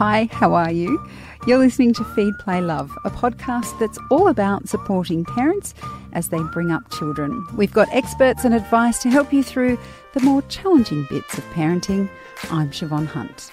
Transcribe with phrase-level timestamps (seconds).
[0.00, 0.98] Hi, how are you?
[1.46, 5.74] You're listening to Feed Play Love, a podcast that's all about supporting parents
[6.14, 7.46] as they bring up children.
[7.54, 9.78] We've got experts and advice to help you through
[10.14, 12.08] the more challenging bits of parenting.
[12.50, 13.50] I'm Siobhan Hunt.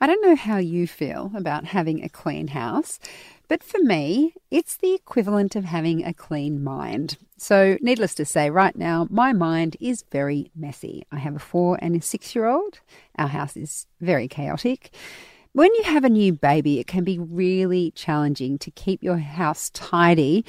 [0.00, 2.98] I don't know how you feel about having a clean house,
[3.46, 7.18] but for me, it's the equivalent of having a clean mind.
[7.36, 11.04] So, needless to say, right now, my mind is very messy.
[11.12, 12.80] I have a four and a six year old.
[13.18, 14.92] Our house is very chaotic.
[15.54, 19.68] When you have a new baby, it can be really challenging to keep your house
[19.68, 20.46] tidy,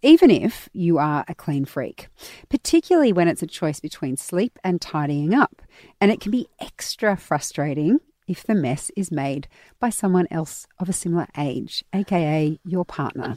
[0.00, 2.08] even if you are a clean freak,
[2.48, 5.60] particularly when it's a choice between sleep and tidying up.
[6.00, 9.46] And it can be extra frustrating if the mess is made
[9.78, 13.36] by someone else of a similar age, aka your partner.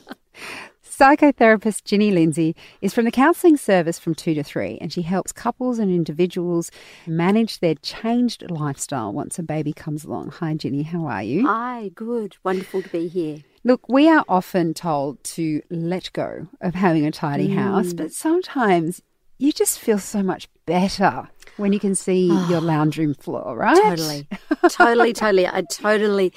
[0.91, 5.31] Psychotherapist Ginny Lindsay is from the counselling service from 2 to 3 and she helps
[5.31, 6.69] couples and individuals
[7.07, 10.31] manage their changed lifestyle once a baby comes along.
[10.31, 11.47] Hi Ginny, how are you?
[11.47, 12.35] Hi, good.
[12.43, 13.37] Wonderful to be here.
[13.63, 17.55] Look, we are often told to let go of having a tidy mm.
[17.55, 19.01] house, but sometimes
[19.37, 23.55] you just feel so much better when you can see oh, your lounge room floor,
[23.55, 23.77] right?
[23.77, 24.27] Totally.
[24.69, 25.47] totally, totally.
[25.47, 26.33] I totally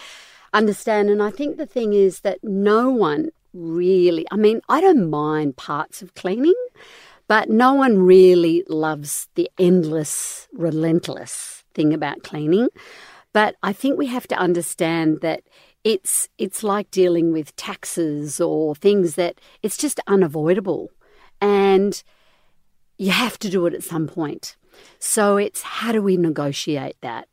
[0.53, 1.11] understand.
[1.11, 5.57] And I think the thing is that no one really, I mean, I don't mind
[5.57, 6.55] parts of cleaning,
[7.29, 12.69] but no one really loves the endless, relentless thing about cleaning.
[13.33, 15.43] But I think we have to understand that
[15.83, 20.91] it's it's like dealing with taxes or things that it's just unavoidable.
[21.41, 22.03] And
[22.97, 24.57] you have to do it at some point.
[24.99, 27.29] So it's how do we negotiate that?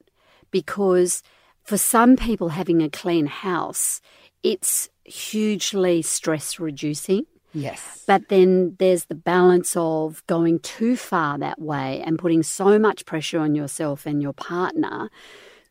[0.52, 1.23] Because
[1.63, 4.02] for some people, having a clean house,
[4.44, 7.25] it's hugely stress reducing.
[7.53, 8.03] Yes.
[8.07, 13.05] But then there's the balance of going too far that way and putting so much
[13.05, 15.09] pressure on yourself and your partner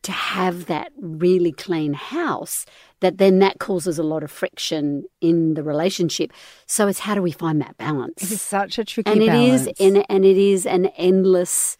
[0.03, 2.65] to have that really clean house
[3.01, 6.31] that then that causes a lot of friction in the relationship.
[6.65, 8.31] So it's how do we find that balance?
[8.31, 9.67] It's such a tricky and it balance.
[9.67, 11.77] is, and, and it is an endless.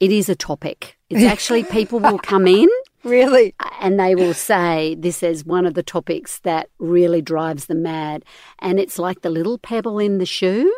[0.00, 0.98] It is a topic.
[1.08, 2.68] It's actually people will come in.
[3.04, 3.54] Really?
[3.80, 8.24] And they will say this is one of the topics that really drives them mad.
[8.58, 10.74] And it's like the little pebble in the shoe.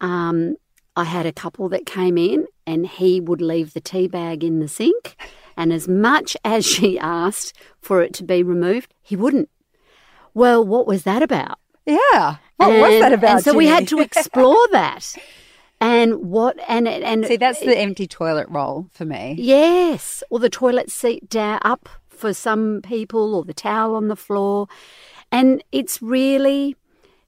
[0.00, 0.56] Um,
[0.96, 4.58] I had a couple that came in and he would leave the tea bag in
[4.58, 5.16] the sink
[5.60, 9.50] and as much as she asked for it to be removed, he wouldn't.
[10.32, 11.58] Well, what was that about?
[11.84, 12.36] Yeah.
[12.56, 13.30] What and, was that about?
[13.30, 15.14] And so we had to explore that.
[15.80, 19.36] And what and and see that's the empty toilet roll for me.
[19.38, 24.16] Yes, or the toilet seat down up for some people, or the towel on the
[24.16, 24.68] floor,
[25.32, 26.76] and it's really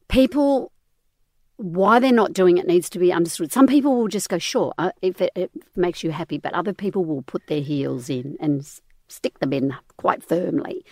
[0.09, 0.71] people
[1.57, 3.53] why they're not doing it needs to be understood.
[3.53, 6.73] Some people will just go, sure, uh, if it, it, makes you happy, but other
[6.73, 8.67] people will put their heels in and
[9.09, 10.84] stick them in quite firmly.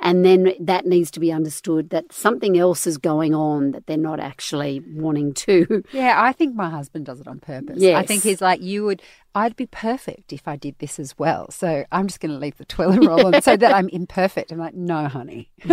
[0.00, 3.96] And then that needs to be understood that something else is going on that they're
[3.96, 5.84] not actually wanting to.
[5.92, 7.78] Yeah, I think my husband does it on purpose.
[7.78, 7.96] Yes.
[7.96, 9.02] I think he's like, you would,
[9.34, 11.50] I'd be perfect if I did this as well.
[11.50, 14.52] So I'm just going to leave the toilet roll on so that I'm imperfect.
[14.52, 15.50] I'm like, no, honey.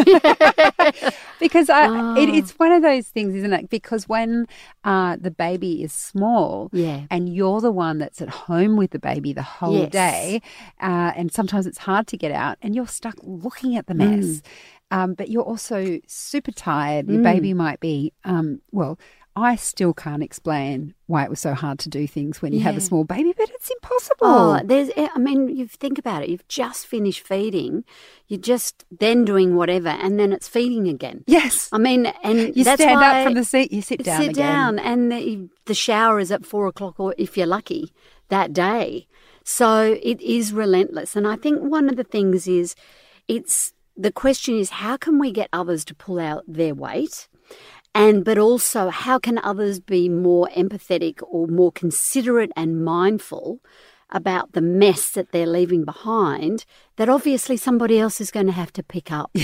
[1.39, 2.15] because I, oh.
[2.15, 3.69] it, it's one of those things, isn't it?
[3.69, 4.47] Because when
[4.83, 7.05] uh, the baby is small yeah.
[7.11, 9.91] and you're the one that's at home with the baby the whole yes.
[9.91, 10.41] day,
[10.81, 14.25] uh, and sometimes it's hard to get out and you're stuck looking at the mess.
[14.25, 14.41] Mm.
[14.91, 17.09] Um, but you're also super tired.
[17.09, 17.23] Your mm.
[17.23, 18.99] baby might be, um, well,
[19.37, 22.65] I still can't explain why it was so hard to do things when you yeah.
[22.65, 24.27] have a small baby, but it's impossible.
[24.27, 26.29] Oh, there's, I mean, you think about it.
[26.29, 27.83] You've just finished feeding,
[28.27, 31.25] you're just then doing whatever, and then it's feeding again.
[31.27, 34.77] Yes, I mean, and you stand up from the seat, you sit down, sit again.
[34.77, 37.91] down, and the, the shower is at four o'clock, or if you're lucky,
[38.29, 39.05] that day.
[39.47, 42.75] So it is relentless, and I think one of the things is,
[43.27, 47.29] it's the question is how can we get others to pull out their weight
[47.93, 53.61] and but also how can others be more empathetic or more considerate and mindful
[54.11, 56.65] about the mess that they're leaving behind
[56.97, 59.31] that obviously somebody else is going to have to pick up.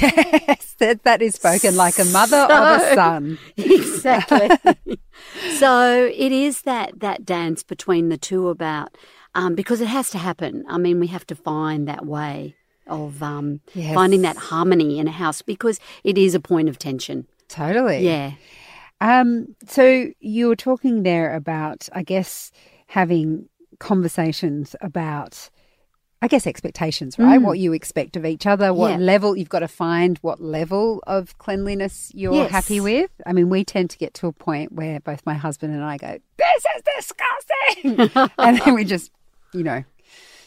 [0.52, 3.40] Yes, that, that is spoken like a mother so, of a son.
[3.58, 4.50] Exactly.
[5.58, 8.98] so it is that that dance between the two about
[9.36, 10.66] um, because it has to happen.
[10.68, 12.56] I mean, we have to find that way
[12.88, 13.94] of um, yes.
[13.94, 17.28] finding that harmony in a house because it is a point of tension.
[17.48, 18.00] Totally.
[18.06, 18.34] Yeah.
[19.00, 22.52] Um, so you were talking there about, I guess,
[22.88, 23.50] having
[23.80, 25.50] conversations about,
[26.22, 27.40] I guess, expectations, right?
[27.40, 27.44] Mm.
[27.44, 28.98] What you expect of each other, what yeah.
[28.98, 32.52] level you've got to find, what level of cleanliness you're yes.
[32.52, 33.10] happy with.
[33.26, 35.98] I mean, we tend to get to a point where both my husband and I
[35.98, 39.12] go, "This is disgusting," and then we just,
[39.54, 39.84] you know,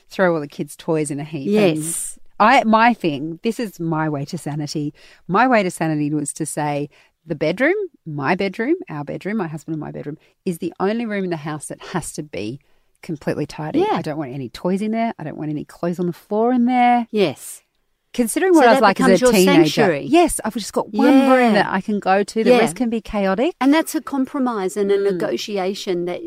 [0.09, 1.51] throw all the kids' toys in a heap.
[1.51, 2.19] Yes.
[2.41, 4.93] I my thing, this is my way to sanity.
[5.29, 6.89] My way to sanity was to say
[7.27, 7.75] the bedroom,
[8.05, 11.37] my bedroom, our bedroom, my husband and my bedroom, is the only room in the
[11.39, 12.61] house that has to be
[13.03, 13.81] completely tidy.
[13.81, 13.93] Yeah.
[13.93, 15.15] I don't want any toys in there.
[15.19, 17.07] I don't want any clothes on the floor in there.
[17.11, 17.62] Yes.
[18.12, 20.05] Considering what So I was like as a teenager, sanctuary.
[20.05, 21.35] yes, I've just got one Yeah.
[21.35, 22.45] room that I can go to.
[22.45, 22.59] The Yeah.
[22.59, 23.55] rest can be chaotic.
[23.61, 25.12] And that's a compromise and a Mm.
[25.12, 26.21] negotiation that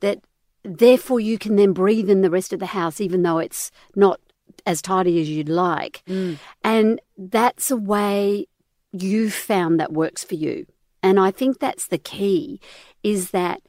[0.00, 0.20] that
[0.64, 4.20] therefore you can then breathe in the rest of the house even though it's not
[4.66, 6.02] as tidy as you'd like.
[6.06, 6.38] Mm.
[6.62, 8.46] And that's a way
[8.92, 10.66] you found that works for you.
[11.02, 12.60] And I think that's the key
[13.02, 13.62] is that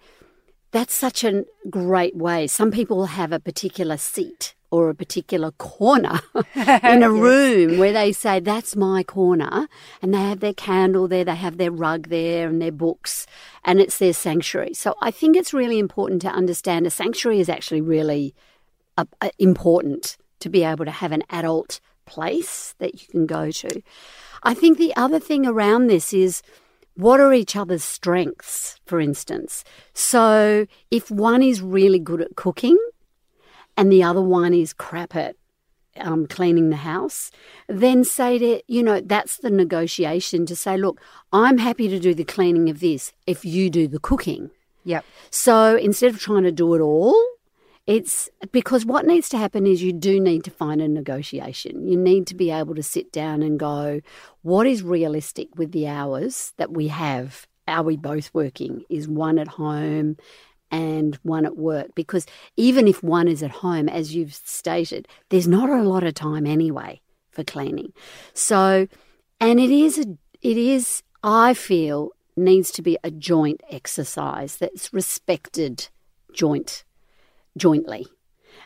[0.71, 2.47] that's such a great way.
[2.47, 6.19] Some people have a particular seat or a particular corner
[6.55, 9.67] in a room where they say, That's my corner.
[10.01, 13.27] And they have their candle there, they have their rug there, and their books,
[13.63, 14.73] and it's their sanctuary.
[14.73, 18.33] So I think it's really important to understand a sanctuary is actually really
[18.97, 23.51] uh, uh, important to be able to have an adult place that you can go
[23.51, 23.79] to.
[24.41, 26.41] I think the other thing around this is
[26.95, 29.63] what are each other's strengths, for instance?
[29.93, 32.77] So if one is really good at cooking
[33.77, 35.37] and the other one is crap it.
[35.97, 37.31] um, cleaning the house,
[37.67, 40.99] then say to, you know, that's the negotiation to say, look,
[41.31, 44.49] I'm happy to do the cleaning of this if you do the cooking.
[44.85, 45.05] Yep.
[45.29, 47.15] So instead of trying to do it all,
[47.85, 51.87] it's because what needs to happen is you do need to find a negotiation.
[51.87, 54.01] You need to be able to sit down and go,
[54.41, 57.45] what is realistic with the hours that we have?
[57.67, 58.83] Are we both working?
[58.89, 60.17] Is one at home
[60.73, 61.93] and one at work?
[61.95, 62.25] Because
[62.57, 66.45] even if one is at home, as you've stated, there's not a lot of time
[66.47, 66.99] anyway
[67.31, 67.93] for cleaning.
[68.33, 68.87] So,
[69.39, 74.91] and it is a, it is, I feel, needs to be a joint exercise that's
[74.91, 75.89] respected
[76.33, 76.83] joint
[77.55, 78.07] jointly.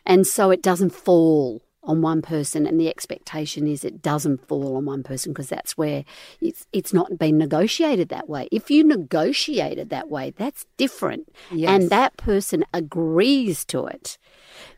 [0.06, 4.76] And so it doesn't fall on one person and the expectation is it doesn't fall
[4.76, 6.04] on one person because that's where
[6.42, 8.48] it's it's not been negotiated that way.
[8.52, 11.34] If you negotiate it that way, that's different.
[11.50, 11.70] Yes.
[11.70, 14.18] And that person agrees to it.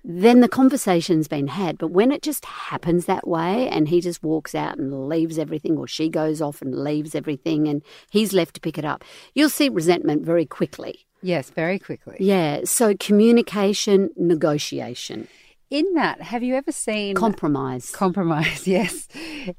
[0.03, 1.77] Then the conversation's been had.
[1.77, 5.77] But when it just happens that way and he just walks out and leaves everything
[5.77, 9.03] or she goes off and leaves everything and he's left to pick it up,
[9.33, 11.05] you'll see resentment very quickly.
[11.21, 12.15] Yes, very quickly.
[12.19, 15.27] Yeah, so communication, negotiation,
[15.69, 17.91] In that, have you ever seen compromise.
[17.91, 18.67] compromise?
[18.67, 19.07] Yes.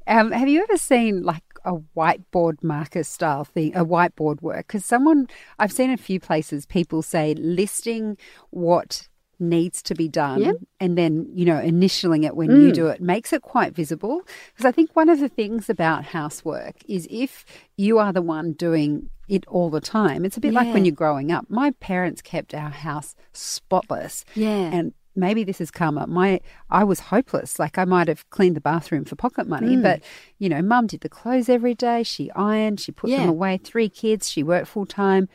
[0.07, 4.67] Um, have you ever seen like a whiteboard marker style thing, a whiteboard work?
[4.67, 5.27] Because someone,
[5.59, 8.17] I've seen a few places, people say listing
[8.49, 9.07] what
[9.39, 10.55] needs to be done Yep.
[10.79, 14.21] and then you know initialing it when you do it makes it quite visible
[14.53, 17.43] because i think one of the things about housework is if
[17.75, 20.93] you are the one doing it all the time it's a bit like when you're
[20.93, 24.69] growing up my parents kept our house spotless Yeah.
[24.71, 26.07] and maybe this has karma.
[26.07, 27.59] My I was hopeless.
[27.59, 29.81] Like I might have cleaned the bathroom for pocket money, Hmm.
[29.81, 30.01] but
[30.39, 32.03] you know, mum did the clothes every day.
[32.03, 33.57] She ironed, she put them away.
[33.57, 35.27] Three kids, she worked full time.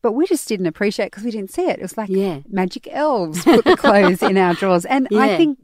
[0.00, 1.78] But we just didn't appreciate because we didn't see it.
[1.78, 2.40] It was like Yeah.
[2.48, 4.84] magic elves put the clothes in our drawers.
[4.84, 5.58] And I think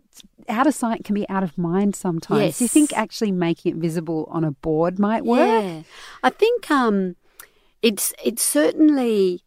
[0.48, 2.58] out of sight can be out of mind sometimes.
[2.58, 5.38] Do you think actually making it visible on a board might work?
[5.38, 5.82] Yeah,
[6.22, 7.14] I think um,
[7.80, 9.40] it's it's certainly.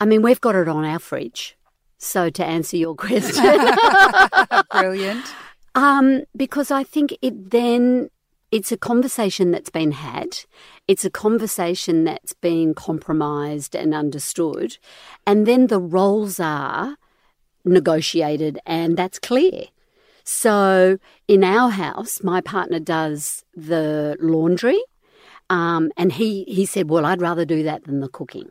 [0.00, 1.56] I mean, we've got it on our fridge.
[1.98, 3.44] So to answer your question,
[4.70, 5.26] Brilliant.
[5.74, 8.10] um, because I think it then
[8.50, 10.38] it's a conversation that's been had.
[10.86, 14.78] It's a conversation that's been compromised and understood,
[15.26, 16.96] and then the roles are
[17.64, 19.64] negotiated, and that's clear.
[20.24, 24.80] So in our house, my partner does the laundry,
[25.50, 28.50] um, and he he said, "Well, I'd rather do that than the cooking."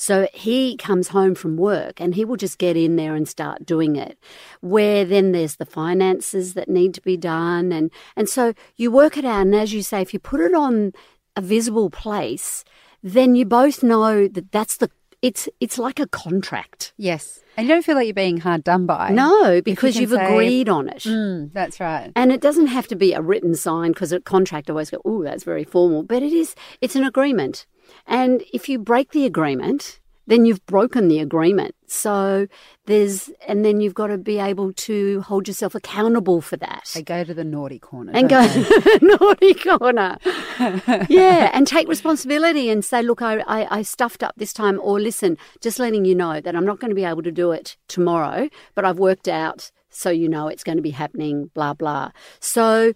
[0.00, 3.66] So he comes home from work and he will just get in there and start
[3.66, 4.16] doing it.
[4.60, 9.16] Where then there's the finances that need to be done, and and so you work
[9.16, 9.42] it out.
[9.42, 10.92] And as you say, if you put it on
[11.36, 12.64] a visible place,
[13.02, 14.88] then you both know that that's the
[15.20, 16.92] it's it's like a contract.
[16.96, 17.40] Yes.
[17.56, 19.10] And you don't feel like you're being hard done by.
[19.10, 21.02] No, because you've say- agreed on it.
[21.02, 22.12] Mm, that's right.
[22.14, 25.24] And it doesn't have to be a written sign because a contract always go, oh,
[25.24, 26.04] that's very formal.
[26.04, 27.66] But it is, it's an agreement.
[28.06, 31.74] And if you break the agreement, then you've broken the agreement.
[31.86, 32.48] So
[32.84, 36.90] there's, and then you've got to be able to hold yourself accountable for that.
[36.94, 38.12] They go to the naughty corner.
[38.14, 38.62] and go they?
[38.62, 40.18] to the naughty corner.
[41.08, 45.00] yeah, and take responsibility and say, look, I, I, I stuffed up this time, or
[45.00, 47.78] listen, just letting you know that I'm not going to be able to do it
[47.88, 52.10] tomorrow, but I've worked out so you know it's going to be happening, blah, blah.
[52.38, 52.92] So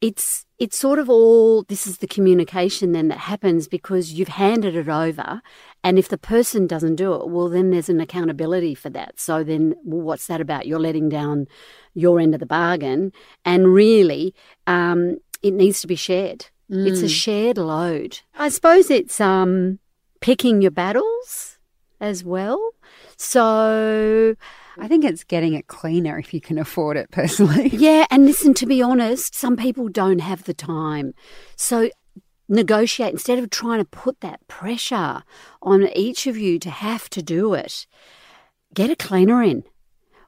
[0.00, 4.76] it's it's sort of all this is the communication then that happens because you've handed
[4.76, 5.42] it over
[5.82, 9.42] and if the person doesn't do it well then there's an accountability for that so
[9.42, 11.48] then well, what's that about you're letting down
[11.94, 13.12] your end of the bargain
[13.44, 14.32] and really
[14.68, 16.86] um, it needs to be shared mm.
[16.86, 17.22] it's a mm.
[17.22, 19.80] shared load i suppose it's um,
[20.20, 21.58] picking your battles
[22.00, 22.70] as well
[23.16, 24.36] so
[24.78, 27.68] I think it's getting it cleaner if you can afford it personally.
[27.82, 31.14] Yeah, and listen, to be honest, some people don't have the time.
[31.56, 31.90] So
[32.48, 35.22] negotiate instead of trying to put that pressure
[35.62, 37.86] on each of you to have to do it.
[38.74, 39.64] Get a cleaner in.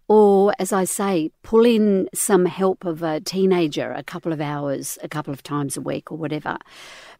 [0.07, 4.99] Or, as I say, pull in some help of a teenager a couple of hours,
[5.03, 6.59] a couple of times a week, or whatever.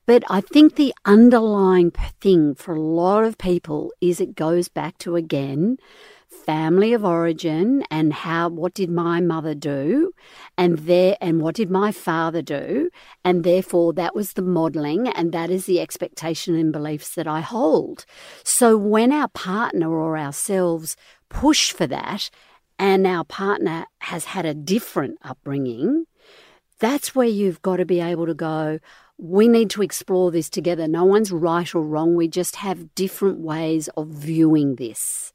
[0.05, 4.99] But I think the underlying thing for a lot of people is it goes back
[4.99, 5.79] to again
[6.45, 10.13] family of origin and how what did my mother do
[10.59, 10.87] and mm.
[10.87, 12.91] there and what did my father do
[13.25, 17.41] and therefore that was the modeling and that is the expectation and beliefs that I
[17.41, 18.05] hold
[18.43, 20.97] so when our partner or ourselves
[21.29, 22.31] push for that
[22.79, 26.05] and our partner has had a different upbringing
[26.79, 28.79] that's where you've got to be able to go
[29.17, 30.89] we need to explore this together.
[30.89, 32.17] No one's right or wrong.
[32.17, 35.33] We just have different ways of viewing this.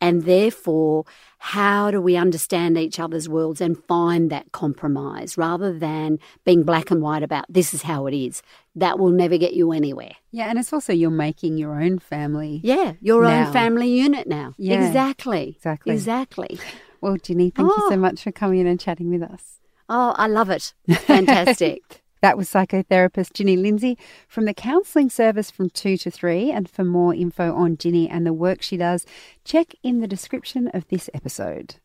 [0.00, 1.04] And therefore,
[1.38, 6.90] how do we understand each other's worlds and find that compromise rather than being black
[6.90, 8.42] and white about this is how it is?
[8.74, 10.12] That will never get you anywhere.
[10.30, 12.60] Yeah, and it's also you're making your own family.
[12.62, 13.46] Yeah, your now.
[13.46, 14.54] own family unit now.
[14.56, 15.54] Yeah, exactly.
[15.56, 15.94] Exactly.
[15.94, 16.60] Exactly.
[17.00, 17.74] Well, Ginny, thank oh.
[17.76, 17.98] you so oh.
[17.98, 19.60] much for coming in and chatting with us.
[19.88, 20.74] Oh, I love it.
[20.90, 22.02] Fantastic.
[22.20, 23.96] That was psychotherapist Ginny Lindsay
[24.26, 26.50] from the counselling service from 2 to 3.
[26.50, 29.06] And for more info on Ginny and the work she does,
[29.44, 31.76] check in the description of this episode.